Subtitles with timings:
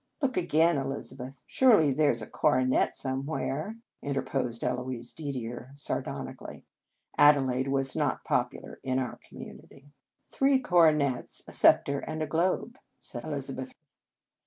[0.23, 1.43] ""Look again, Elizabeth.
[1.45, 6.65] Surely there s a coronet somewhere?" in terposed Eloise Didier sardonically.
[7.19, 9.91] Adelaide was not popular in our com munity."
[10.33, 13.73] Three coronets, a sceptre, and a globe," said Elizabeth.